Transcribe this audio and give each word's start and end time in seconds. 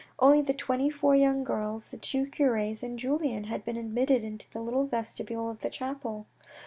Only 0.17 0.41
the 0.41 0.55
twenty 0.55 0.89
four 0.89 1.13
young 1.15 1.43
girls, 1.43 1.91
the 1.91 1.97
two 1.99 2.25
cures 2.25 2.81
and 2.81 2.97
Julien 2.97 3.43
had 3.43 3.63
been 3.63 3.77
admitted 3.77 4.23
into 4.23 4.49
the 4.49 4.59
little 4.59 4.87
vestibule 4.87 5.47
of 5.47 5.59
the 5.59 5.69
chapel. 5.69 6.25